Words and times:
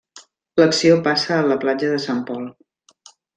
L'acció 0.61 0.95
passa 1.07 1.35
a 1.35 1.43
la 1.51 1.59
platja 1.65 1.91
de 1.93 2.01
Sant 2.07 2.25
Pol. 2.31 2.49